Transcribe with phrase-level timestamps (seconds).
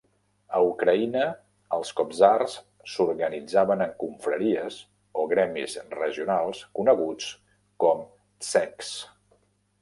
[0.59, 1.25] A Ucraïna,
[1.75, 2.55] els kobzars
[2.85, 4.79] s"organitzaven en confraries
[5.25, 7.29] o gremis regionals coneguts
[7.85, 8.03] com
[8.49, 8.91] tsekhs.